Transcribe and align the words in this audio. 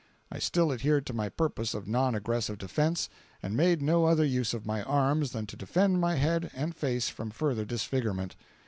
I 0.31 0.39
still 0.39 0.71
adhered 0.73 1.05
to 1.05 1.13
my 1.13 1.29
purpose 1.29 1.75
of 1.75 1.87
non 1.87 2.15
aggressive 2.15 2.57
defence, 2.57 3.07
and 3.43 3.55
made 3.55 3.83
no 3.83 4.05
other 4.05 4.25
use 4.25 4.51
of 4.51 4.65
my 4.65 4.81
arms 4.81 5.31
than 5.31 5.45
to 5.45 5.55
defend 5.55 6.01
my 6.01 6.15
head 6.15 6.49
and 6.55 6.75
face 6.75 7.07
from 7.09 7.29
further 7.29 7.65
disfigurement. 7.65 8.35